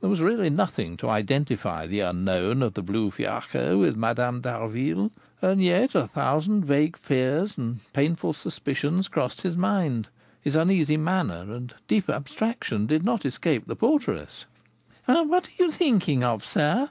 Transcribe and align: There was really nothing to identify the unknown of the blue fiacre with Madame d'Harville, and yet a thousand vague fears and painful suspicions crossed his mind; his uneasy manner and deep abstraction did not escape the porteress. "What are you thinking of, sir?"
There 0.00 0.08
was 0.08 0.20
really 0.20 0.48
nothing 0.48 0.96
to 0.98 1.08
identify 1.10 1.88
the 1.88 1.98
unknown 1.98 2.62
of 2.62 2.74
the 2.74 2.84
blue 2.84 3.10
fiacre 3.10 3.76
with 3.76 3.96
Madame 3.96 4.40
d'Harville, 4.40 5.10
and 5.40 5.60
yet 5.60 5.96
a 5.96 6.06
thousand 6.06 6.64
vague 6.64 6.96
fears 6.96 7.58
and 7.58 7.80
painful 7.92 8.32
suspicions 8.32 9.08
crossed 9.08 9.40
his 9.40 9.56
mind; 9.56 10.06
his 10.40 10.54
uneasy 10.54 10.96
manner 10.96 11.52
and 11.52 11.74
deep 11.88 12.08
abstraction 12.08 12.86
did 12.86 13.02
not 13.04 13.26
escape 13.26 13.66
the 13.66 13.74
porteress. 13.74 14.44
"What 15.06 15.48
are 15.48 15.64
you 15.64 15.72
thinking 15.72 16.22
of, 16.22 16.44
sir?" 16.44 16.90